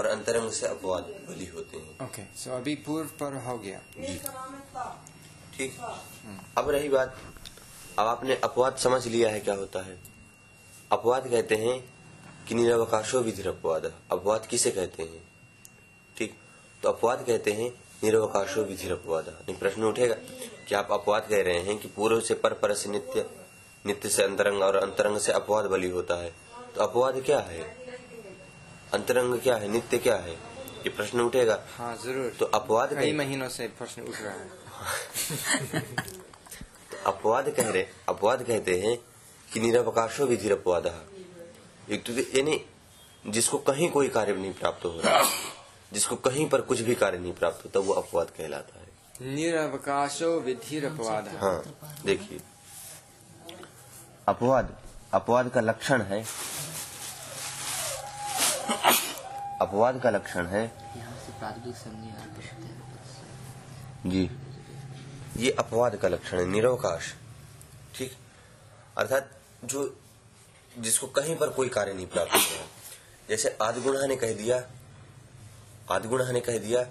[0.00, 4.20] और अंतरंग से अपवाद बलि होते हैं। ओके सो अभी पूर्व पर हो गया। जी।
[5.56, 5.80] ठीक।
[6.58, 7.16] अब रही बात।
[7.98, 10.00] अब आपने अपवाद समझ लिया है क्या होता है।
[10.92, 11.91] अपवाद कहते हैं
[12.48, 15.22] कि निरवकाशो विधिर अपवाद अपवाद किसे कहते हैं?
[16.16, 16.34] ठीक
[16.82, 17.70] तो अपवाद कहते हैं
[18.04, 19.24] निरवकाशो विधिर अपवाद
[19.60, 20.14] प्रश्न उठेगा
[20.68, 23.24] कि आप अपवाद कह रहे हैं कि पूर्व से पर पर से नित्य
[23.86, 26.34] नित्य से अंतरंग और अंतरंग से अपवाद बलि होता है।
[26.74, 27.62] तो अपवाद क्या है?
[28.94, 29.68] अंतरंग क्या है?
[29.68, 30.32] नित्य क्या है?
[30.84, 34.50] ये प्रश्न उठेगा। हाँ ज़रूर। तो अपवाद कई महीनों से प्रश्न उठ रहा है।
[37.06, 38.98] अपवाद कह रहे अपवाद कहते हैं
[39.52, 40.86] कि निरवकाशो विधि अपवाद
[41.92, 42.60] एक तो यानी
[43.24, 45.22] जिसको कहीं कोई कार्य नहीं प्राप्त हो रहा
[45.92, 50.84] जिसको कहीं पर कुछ भी कार्य नहीं प्राप्त होता वो अपवाद कहलाता है। निरवकाशो विधिर
[50.86, 51.62] अपवाद हाँ
[52.06, 52.40] देखिए।
[54.28, 54.76] अपवाद
[55.14, 56.24] अपवाद का लक्षण है
[59.60, 60.62] अपवाद का लक्षण है
[60.96, 62.58] यहाँ से प्राथमिक संज्ञा आकर्षित
[64.04, 64.30] है। जी
[65.36, 67.12] ये अपवाद का लक्षण है निरवकाश
[67.96, 68.12] ठीक?
[68.98, 69.30] अर्थात
[69.64, 69.84] जो
[70.78, 72.66] जिसको कहीं पर कोई कार्य नहीं प्राप्त हो। रहा
[73.28, 74.70] जैसे आदिगुणा ने कह दिया,
[75.90, 76.82] आदिगुणा ने कह दिया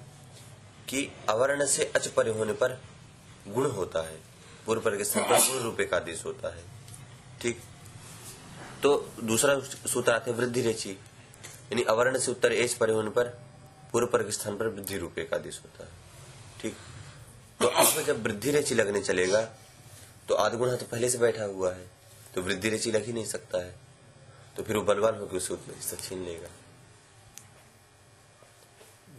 [0.89, 2.81] कि अवर्ण से अच परे होने पर
[3.47, 4.19] गुण होता है।
[4.65, 6.63] पूर्व पर स्थान पर गुण का आदेश होता है।
[7.41, 7.61] ठीक?
[8.83, 13.27] तो दूसरा सूत्र आते वृद्धि रेचि। यानी अवर्ण से उत्तर एच परे होने पर
[13.91, 15.91] पूर्व पर स्थान पर वृद्धि रूपे का आदेश होता है।
[16.61, 16.75] ठीक?
[17.59, 19.41] तो अब जब वृद्धि रेचि लगने चलेगा
[20.29, 22.00] तो आधगुणा तो पहले से बैठा हुआ है।
[22.35, 23.75] तो वृद्धि रेची लग ही नहीं सकता है।
[24.57, 26.49] तो फिर वो बलवान होकर उसे उतना हिस्सा छीन लेगा।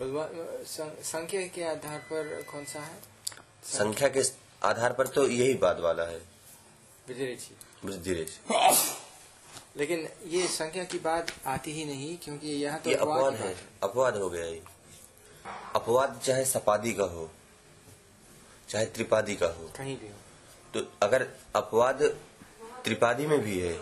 [0.00, 0.28] बलवान
[1.02, 3.00] संख्या के आधार पर कौन सा है?
[3.64, 4.22] संख्या के
[4.62, 6.18] आधार पर तो यही बात वाला है।
[7.84, 8.38] वृद्धि रेची
[9.76, 14.16] लेकिन ये संख्या की बात आती ही नहीं क्योंकि यहाँ तो अपवाद है। है। अपवाद
[14.16, 14.62] हो गया ये।
[15.74, 17.30] अपवाद चाहे सपादी का हो
[18.68, 20.14] चाहे त्रिपादी का हो। कहीं भी हो।
[20.74, 22.02] तो अगर अपवाद
[22.84, 23.72] त्रिपादी में भी है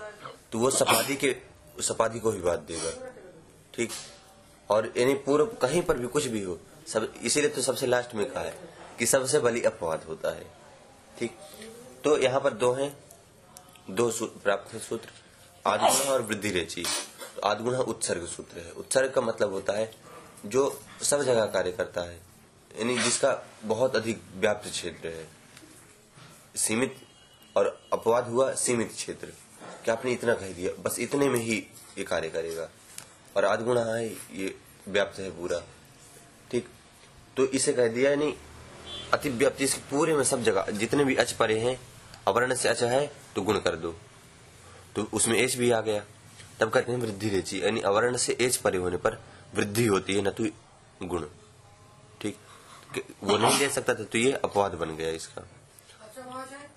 [0.53, 1.35] तो वो सपादी के,
[1.81, 2.91] सपादी को ही बात देगा।
[3.75, 3.91] ठीक?
[4.71, 8.31] और यानी पूर्व कहीं पर भी कुछ भी हो, सब, इसीलिए तो सबसे लास्ट में
[8.31, 8.55] कहा है
[8.99, 10.47] कि सबसे बली अपवाद होता है।
[11.19, 11.37] ठीक?
[12.05, 12.97] तो यहाँ पर दो हैं,
[13.91, 14.11] दो
[14.45, 15.09] प्राप्त सूत्र,
[15.67, 19.91] आदगुण और वृद्धि रेची। तो आदगुण उत्सर्ग सूत्र है। उत्सर्ग का मतलब होता है
[20.47, 22.15] जो सब जगह कार्य करता है।
[22.71, 25.27] यानी जिसका बहुत अधिक व्याप्त क्षेत्र है।
[26.57, 26.97] सीमित
[27.57, 29.27] और अपवाद हुआ सीमित क्षेत्र।
[29.85, 30.83] कि आपने इतना कह दिया?
[30.83, 31.67] बस इतने में ही
[31.99, 32.71] ये कार्य करेगा।
[33.37, 34.59] और आधगुणा है ये
[34.89, 35.63] व्याप्त है पूरा।
[36.51, 36.69] ठीक?
[37.37, 38.39] तो इसे कह दिया यानी
[39.15, 41.81] अति व्याप्ति इसके पूरे में सब जगह जितने भी अच परे हैं
[42.29, 43.93] अवर्ण से अच है तो गुण कर दो।
[44.97, 46.05] तो उसमें एच भी आ गया।
[46.61, 49.23] तब कहते हैं वृद्धि रेची यानी अवर्ण से एच परे होने पर
[49.55, 50.47] वृद्धि होती है न तो
[51.03, 51.27] गुण।
[52.21, 52.37] ठीक?
[53.23, 55.49] वो नहीं ले सकता था तो ये अपवाद बन गया इसका।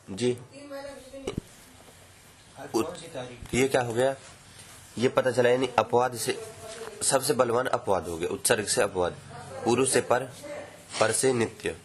[0.09, 0.62] जी। उत-
[3.53, 4.15] ये क्या हो गया?
[4.97, 6.43] ये पता चला यानी अपवाद से,
[7.03, 9.15] सबसे बलवान अपवाद हो गया, उत्सर्ग से अपवाद।
[9.65, 10.23] पूर्व से पर
[10.99, 11.77] पर से नित्य।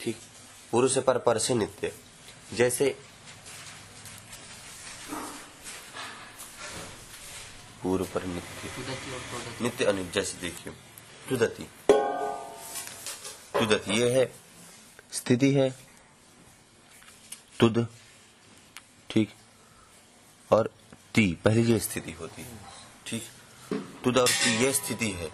[0.00, 0.16] ठीक?
[0.72, 1.92] पूर्व से पर पर से नित्य।
[2.54, 2.98] जैसे
[7.82, 8.86] पूर्व पर नित्य।
[9.62, 10.72] नित्य अनित जैसे देखिए।
[11.28, 11.68] तुदति।
[13.58, 14.34] तुदति ये है,
[15.12, 15.70] स्थिति है,
[17.60, 17.88] तुद।
[20.52, 20.70] और
[21.14, 22.58] ती पहली ये स्थिति होती है।
[23.06, 23.22] ठीक?
[24.04, 25.28] तुद और ती ये स्थिति है।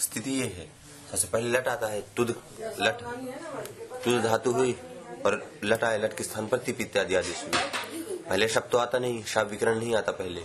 [0.00, 0.66] स्थिति ये है।
[1.10, 2.34] सबसे पहले लट आता है तुद
[2.80, 3.02] लट।
[4.04, 4.76] तुद धातु हुई
[5.26, 8.98] और लट आए लट के स्थान पर तिप इत्यादि आदि हुई पहले शब्द तो आता
[8.98, 10.40] नहीं शब्द विकरण नहीं आता पहले।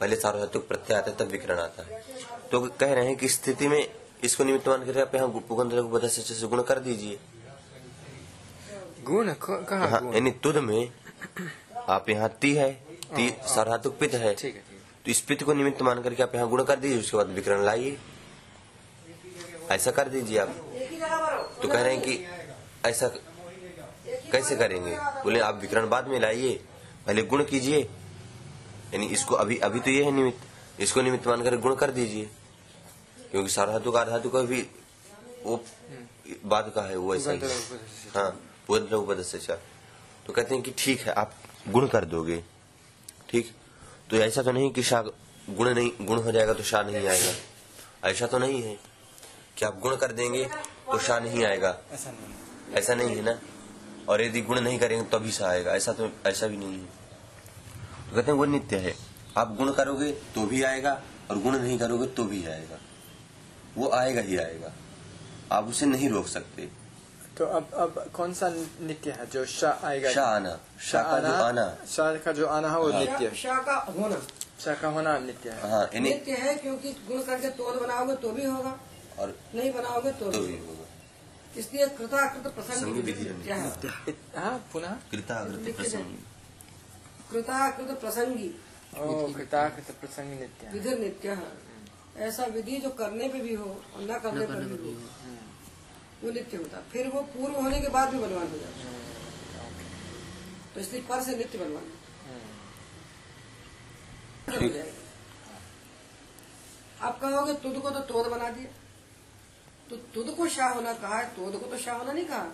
[0.00, 2.02] पहले सार्वधातुक प्रत्यय आता है तब विकरण आता है।
[2.52, 3.82] तो कह रहे हैं कि स्थिति में
[4.24, 7.18] इसको निमित्त मान कर आप यहाँ पुगंध लघु से से गुण कर दीजिए।
[9.04, 9.32] गुण?
[9.32, 10.92] कहाँ हाँ यानी तुद में
[11.88, 12.70] आप यहाँ ती है
[13.16, 14.62] ती सार्वधातुक पित है। ठीक है
[15.04, 17.64] तो इस पित को निमित्त मान करके आप यहाँ गुण कर दीजिए उसके बाद विकरण
[17.64, 17.96] लाइए।
[19.70, 20.48] ऐसा कर दीजिए आप।
[21.62, 22.24] तो कह रहे हैं कि
[22.84, 23.08] ऐसा
[24.32, 24.96] कैसे करेंगे?
[25.24, 26.52] बोले आप विकरण बाद में लाइए।
[27.06, 31.74] पहले गुण कीजिए। यानी इसको अभी अभी तो ये है निमित्त। इसको निमित्त मानकर गुण
[31.74, 32.30] कर दीजिए।
[33.30, 34.66] क्योंकि सार्वधातु का धातु का भी
[35.44, 35.64] वो
[36.46, 38.30] बाद का है वो ऐसा ही। पुगंध है। लघु पदस्य च। हाँ
[38.66, 39.58] पुगंध लघु पदस्य च।
[40.26, 41.34] तो कहते हैं कि ठीक है आप
[41.66, 42.42] गुण कर दोगे
[43.30, 43.52] ठीक?
[44.10, 45.02] तो ऐसा तो नहीं कि शाह
[45.48, 47.32] गुण नहीं गुण हो जाएगा तो शाह नहीं आएगा।
[48.08, 48.76] ऐसा तो नहीं है
[49.56, 53.38] कि आप गुण कर देंगे तो शाह नहीं आएगा। ऐसा नहीं ऐसा नहीं है ना?
[54.08, 56.86] और यदि गुण नहीं करेंगे तभी शाह आएगा। ऐसा तो ऐसा भी नहीं है।
[58.08, 58.94] तो कहते हैं वो नित्य है।
[59.36, 62.78] आप गुण करोगे तो भी आएगा और गुण नहीं करोगे तो भी आएगा।
[63.76, 64.72] वो आएगा ही आएगा।
[65.52, 66.68] आप उसे नहीं रोक सकते।
[67.38, 68.48] तो अब अब कौन सा
[68.80, 70.12] नित्य है जो शाह आएगा?
[70.12, 73.58] शाह आना शाह का जो आना। शाह का जो आना है वो नित्य। है। शाह
[73.58, 74.20] का होना।
[74.60, 78.44] शाह का होना नित्य है। हाँ नित्य है क्योंकि गुण करके तोड़ बनाओगे तो भी
[78.44, 78.78] होगा।
[79.18, 80.86] और नहीं बनाओगे तो तो भी होगा।
[81.56, 83.08] इसलिए कृताकृत प्रसंग
[83.46, 84.92] है। पुनः?
[85.10, 86.14] कृताकृति प्रसंग।
[87.32, 88.48] कृताकृत प्रसंगी।
[89.34, 91.38] कृताकृत प्रसंग नित्य विधि नित्य
[92.18, 94.96] ऐसा विधि जो करने पे भी हो और न करने पर भी हो।
[96.22, 98.90] वो नित्य होता फिर वो पूर्व होने के बाद भी बलवान हो जाता है।
[100.74, 101.90] तो इसलिए पर से नित्य बलवान।
[104.52, 105.00] हो जाएगा।
[107.00, 108.70] आप कहोगे तुद को तो तोद बना दिया।
[109.90, 112.44] तो तुद को शाह होना कहा है तोद को तो शाह होना नहीं कहा।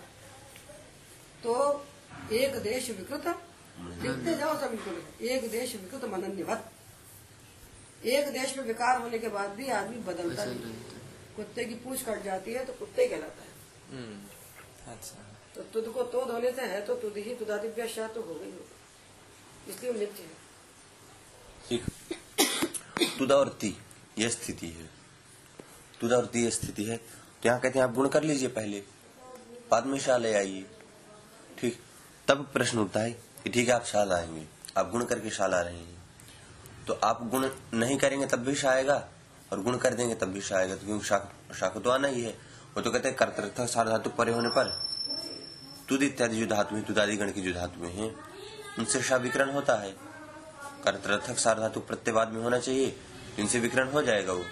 [1.43, 1.53] तो
[2.35, 3.27] एक देश विकृत
[4.03, 4.91] लिखते जाओ सब लिखो।
[5.27, 6.71] एक देश विकृत मनन्यवत।
[8.07, 10.73] एक देश में विकार होने के बाद भी आदमी बदलता नहीं।
[11.37, 13.48] कुत्ते की पूछ कट जाती है तो कुत्ते कहलाता है।
[13.89, 15.25] अच्छा।
[15.55, 18.51] तो तुद को तोद होने से है तो तुद ही तुदादिव्या शाह तो हो गई।
[18.51, 20.29] होगी इसलिए नित्य है।
[21.69, 21.85] ठीक।
[23.19, 23.77] तुदा और ती
[24.19, 24.91] ये स्थिति है।
[26.01, 28.81] तुदा और ती ये स्थिति है। तो यहाँ कहते हैं आप गुण कर लीजिए पहले।
[29.71, 30.67] बाद में शाह ले आइए।
[31.59, 31.81] ठीक।
[32.29, 34.47] तब प्रश्न उठता है कि ठीक है आप शाह लाएँगे
[34.77, 35.99] आप गुण करके शाह ला रहे हैं।
[36.87, 39.09] तो आप गुण नहीं करेंगे तब भी शाह आएगा
[39.53, 42.09] और गुण कर देंगे तब भी शाह आएगा। तो क्योंकि शाह शाह को तो आना
[42.09, 44.65] ही है। वो तो कहते हैं कर्तृत्व सार धातु परे होने पर।
[45.89, 48.15] तुद इत्यादि जो धातु है तुदादि गण की जो धातुएँ हैं।
[48.79, 49.91] उनसे श विकरण होता है।
[50.85, 52.97] कर्तरथक सार्धातु प्रत्यय बाद में होना चाहिए।
[53.39, 54.45] इनसे विकरण हो जाएगा वो।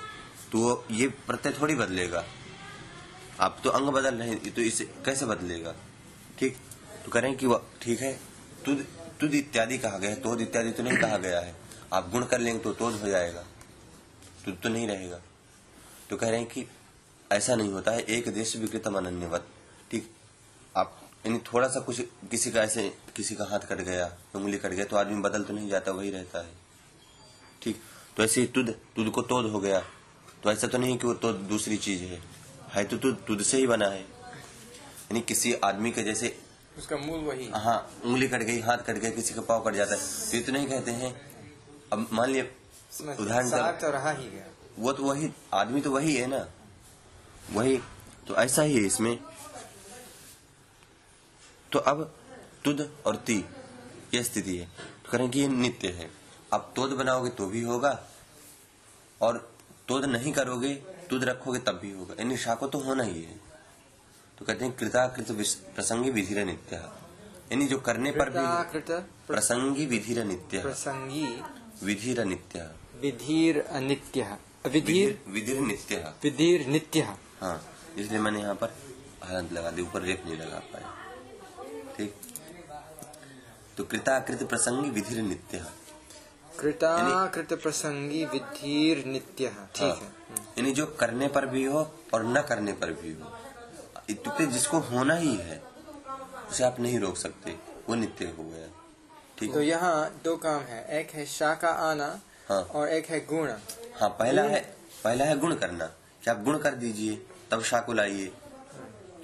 [0.52, 2.24] तो वो ये प्रत्यय थोड़ी बदलेगा।
[3.40, 5.74] आप तो अंग बदल रहे तो इसे कैसे बदलेगा?
[6.38, 6.57] ठीक?
[7.05, 7.46] तो करें कि
[7.83, 8.12] ठीक है।
[8.64, 8.87] तुद
[9.20, 11.55] तुद इत्यादि कहा गया है, तोद इत्यादि तो नहीं कहा गया है।
[11.92, 13.44] आप गुण कर लेंगे तो तोद हो जाएगा।
[14.44, 15.20] तुद तो नहीं रहेगा।
[16.11, 16.66] तो कह रहे हैं कि
[17.32, 19.46] ऐसा नहीं होता है एक देश विकृतम अनन्यवत
[19.90, 20.10] ठीक?
[20.76, 24.70] आप यानी थोड़ा सा कुछ किसी का ऐसे किसी का हाथ कट गया उंगली कट
[24.70, 26.52] गया तो आदमी बदल तो नहीं जाता वही रहता है।
[27.62, 27.80] ठीक?
[28.16, 29.80] तो ऐसे ही तुद तुद को तोद हो गया।
[30.42, 32.20] तो ऐसा तो नहीं कि वो तोद दूसरी चीज़ है।
[32.74, 36.38] है तो तुद तुद से ही बना है। यानी किसी आदमी के जैसे
[36.78, 39.94] उसका मूल वही हाँ। उंगली कट गई हाथ कट गया किसी का पाव कट जाता
[39.94, 41.14] है। तो ये तो नहीं कहते हैं।
[41.92, 42.44] अब मान लिया
[43.20, 44.46] उदाहरण तो रहा ही गया।
[44.78, 46.46] वो तो वही आदमी तो वही है ना।
[47.50, 47.78] वही
[48.28, 49.18] तो ऐसा ही है इसमें।
[51.72, 52.14] तो अब
[52.64, 53.44] तुद और ती
[54.14, 54.66] ये स्थिति है।
[55.04, 56.11] तो करें कि ये नित्य है।
[56.52, 58.06] अब तोद बनाओगे तो भी होगा
[59.22, 59.56] और
[59.88, 60.74] तोद नहीं करोगे
[61.11, 63.40] तुद रखोगे तब भी होगा। यानी शा को तो होना ही है।
[64.38, 66.76] तो कहते हैं कृताकृत विस- प्रसंगी विधिर नित्य।
[67.52, 68.38] यानी जो करने पर भी
[69.28, 71.42] प्रसंगी विधिर नित्य। प्रसंगी
[71.87, 72.61] विधिर नित्य।
[73.00, 77.61] विधिर अनित्य विधिर विधिर नित्य। विधिर नित्य। हाँ
[77.99, 78.75] इसलिए मैंने यहाँ पर
[79.25, 80.94] हलंत लगा दी ऊपर रेप नहीं लगा पाया।
[81.96, 82.14] ठीक?
[83.77, 85.64] तो कृताकृत प्रसंगी विधिर नित्य
[86.61, 90.09] कृता कृत प्रसंगी विधिर नित्य ठीक है।
[90.59, 91.81] यानी जो करने पर भी हो
[92.14, 93.33] और न करने पर भी हो।
[94.11, 95.62] इत्युक्ते जिसको होना ही है
[96.51, 97.57] उसे आप नहीं रोक सकते।
[97.88, 98.68] वो नित्य हो गया।
[99.38, 99.53] ठीक?
[99.53, 102.09] तो यहाँ दो काम है। एक है शा का आना
[102.49, 103.51] हाँ। और एक है गुण।
[104.01, 104.61] हाँ पहला है
[105.05, 105.90] पहला है गुण करना।
[106.26, 107.14] कि आप गुण कर दीजिए
[107.50, 108.26] तब शाह को लाइए।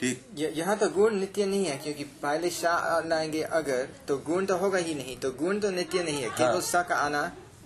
[0.00, 0.24] ठीक?
[0.38, 4.78] यहाँ तो गुण नित्य नहीं है क्योंकि पहले शाह लाएँगे अगर तो गुण तो होगा
[4.78, 7.22] ही नहीं तो गुण तो नित्य नहीं है केवल शा का आना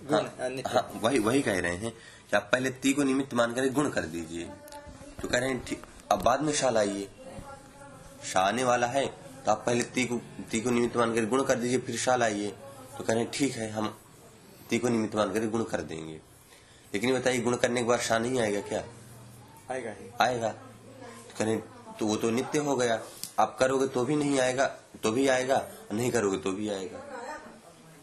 [0.09, 3.33] गुण हाँ, नित्य। हाँ वही वही कह रहे हैं कि आप पहले ती को निमित्त
[3.33, 4.49] मान कर गुण कर दीजिए।
[5.21, 7.07] तो कह रहे हैं ठीक अब बाद में शाह लाइए।
[8.33, 10.21] शाह आने वाला है तो आप पहले ती को
[10.51, 12.53] ती को निमित्त मानकर गुण कर दीजिए फिर शाह लाइए।
[12.97, 13.95] तो कह रहे हैं ठीक है हम
[14.69, 16.19] ती को निमित्त मानकर गुण कर देंगे।
[16.93, 18.83] लेकिन बताइए गुण करने के बाद शाह नहीं आएगा क्या?
[19.69, 21.57] आएगा आएगा। तो कह रहे
[21.99, 22.99] तो वो तो नित्य हो गया।
[23.39, 24.65] आप करोगे तो भी नहीं आएगा
[25.03, 25.61] तो भी आएगा
[25.93, 26.99] नहीं करोगे तो भी आएगा।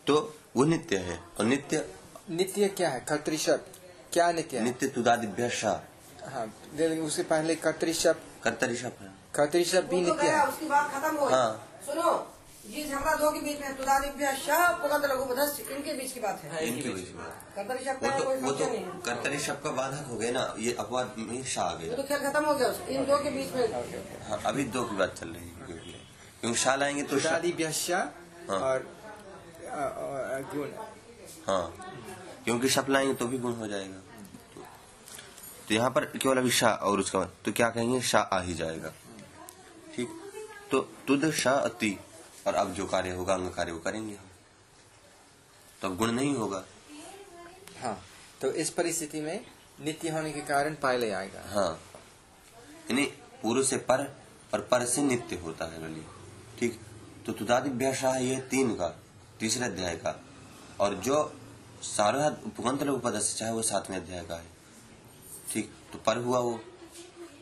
[0.07, 1.85] तो वो नित्य है और नित्य
[2.31, 3.00] नित्य क्या है?
[3.00, 3.64] कर्तरी शब्द
[4.12, 4.64] क्या नित्य है?
[4.64, 5.50] नित्य तुदादिभ्य
[6.24, 6.46] हाँ
[7.05, 11.16] उससे पहले कर्तरी शब्द कर्तरी शब्द है कर्तरी शब्द भी नित्य है। उसकी बात खत्म
[11.16, 12.12] हो हाँ। सुनो
[12.64, 16.66] ये झगड़ा दो के बीच में तुदादिभ्य शाह पुगंत लघुपधस्य इनके बीच की बात है।
[16.66, 19.38] इनकी वजह से बात। कर्तरी शब्द वो का तो कोई तो फ़ंक्शन नहीं है। कर्तरी
[19.38, 22.44] शब्द का बाधक हो गया ना ये अपवाद में शाह आ गया। तो खेल खत्म
[22.44, 23.66] हो गया इन दो के बीच में।
[24.29, 25.53] हाँ अभी दो की बात चल रही है
[26.40, 27.92] क्योंकि शाह लाएँगे तो शाह तुदादि
[28.50, 28.87] हाँ। और
[30.55, 30.68] गुण।
[31.46, 31.74] हाँ
[32.44, 34.00] क्योंकि शब्द लाएँगे तो भी गुण हो जाएगा।
[35.68, 38.00] तो यहाँ पर केवल अभी शाह और उसका तो क्या कहेंगे?
[38.03, 38.92] शाह आ ही जाएगा।
[39.96, 40.09] ठीक?
[40.70, 41.96] तो तुद शाह अति।
[42.47, 44.31] और अब जो कार्य होगा अंग कार्य वो करेंगे हम।
[45.83, 46.65] तो अब गुण नहीं होगा।
[47.81, 48.07] हाँ
[48.41, 49.47] तो इस परिस्थिति में
[49.81, 51.81] नित्य होने के कारण पहले आएगा। हाँ।
[52.91, 53.07] यानी
[53.43, 54.17] पूर्व से पर
[54.55, 56.07] और पर से नित्य होता है बलि।
[56.59, 56.81] ठीक?
[57.27, 58.89] तो तुदादिभ्यासाह ये तीन का
[59.41, 60.25] तीसरे अध्याय का।
[60.81, 61.37] और जो
[61.83, 64.47] सारा पुगंत उपद से चाहे वो सातवें अध्याय का है।
[65.53, 65.73] ठीक?
[65.93, 66.61] तो पर हुआ वो।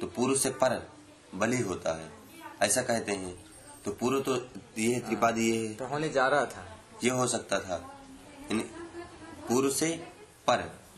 [0.00, 0.90] तो पूर्व से पर
[1.34, 2.12] बलि होता है।
[2.62, 3.51] ऐसा कहते हैं।
[3.84, 4.36] तो पूर्व तो
[4.78, 8.00] ये त्रिपादी ये है। तो होने जा रहा था। ये हो सकता था।
[9.48, 10.08] पूर्व से
[10.46, 10.56] पर।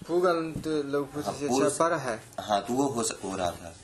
[0.08, 3.76] पूगल तो लोग हाँ, अच्छा पर है। हाँ तो वो हो, सक- हो रहा था।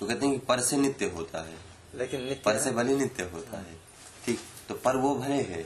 [0.00, 1.58] तो कहते हैं कि पर से नित्य होता है।
[1.94, 3.80] लेकिन नित्य पर से बलि नित्य होता है।
[4.26, 5.62] ठीक तो पर वो भले है।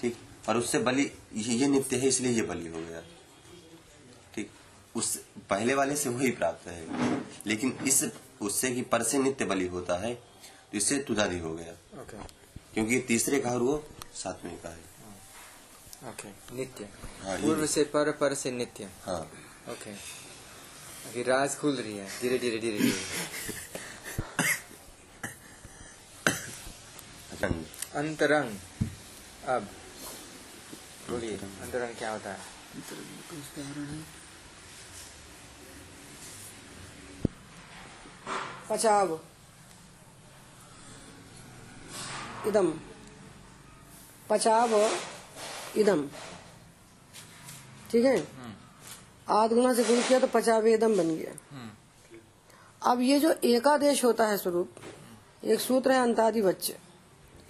[0.00, 3.02] ठीक पर उससे बलि ये, ये नित्य है इसलिए ये बलि हो गया।
[4.34, 4.50] ठीक
[4.96, 5.16] उस
[5.50, 6.86] पहले वाले से वही प्राप्त है।
[7.46, 8.04] लेकिन इस
[8.40, 10.33] उससे कि पर से नित्य बलि होता है
[10.74, 12.16] तो इससे तुदारी हो गया। ओके
[12.74, 13.74] क्योंकि तीसरे का वो
[14.14, 16.88] सातवें का है। ओके नित्य।
[17.22, 19.20] हाँ, पूर्व से पर पर से नित्य। हाँ।
[19.70, 22.98] ओके अभी राज खुल रही है। धीरे धीरे धीरे धीरे।
[27.42, 28.50] रंग। अंतरंग।
[29.48, 29.68] अब
[31.10, 32.38] बोलिए अंतरंग क्या होता है?
[38.70, 39.18] पचाव
[42.46, 42.72] इदम।
[44.30, 44.74] पचाव
[45.76, 46.06] इदम।
[47.90, 48.16] ठीक है?
[49.30, 51.34] आध गुना से गुण किया तो पचावेदम बन गया।
[52.82, 54.74] अब ये जो एकादेश होता है स्वरूप,
[55.44, 56.76] एक सूत्र है अंतादि बच्चे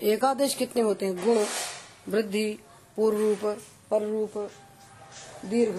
[0.02, 1.24] एकादेश कितने होते हैं?
[1.24, 1.44] गुण,
[2.08, 2.46] वृद्धि
[2.96, 3.44] पूर्व रूप
[3.90, 4.38] पर रूप
[5.44, 5.76] दीर्घ।